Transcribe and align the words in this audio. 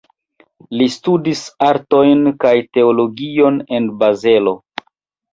Li 0.77 0.85
studis 0.93 1.41
artojn 1.65 2.23
kaj 2.45 2.53
teologion 2.77 3.59
en 3.79 3.91
Bazelo. 3.99 4.55